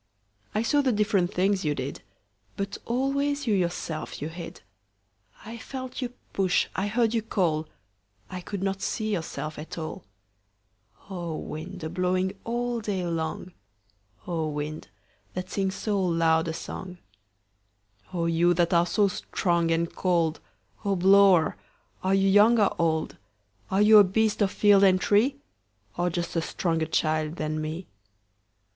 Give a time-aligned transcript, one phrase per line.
[0.55, 2.01] I saw the different things you did,
[2.57, 8.81] But always you yourself you hid.I felt you push, I heard you call,I could not
[8.81, 14.87] see yourself at all—O wind, a blowing all day long,O wind,
[15.35, 16.97] that sings so loud a songO
[18.25, 21.57] you that are so strong and cold,O blower,
[22.01, 23.17] are you young or old?
[23.69, 25.35] Are you a beast of field and tree,
[25.95, 27.85] Or just a stronger child than me?